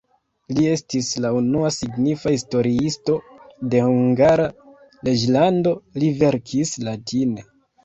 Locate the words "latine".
6.91-7.49